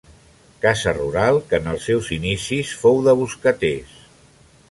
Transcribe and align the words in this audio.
Casa 0.63 0.93
rural 0.95 1.37
que 1.51 1.59
en 1.63 1.69
els 1.75 1.85
seus 1.91 2.09
inicis 2.17 2.73
fou 2.85 2.99
de 3.09 3.17
boscaters. 3.23 3.95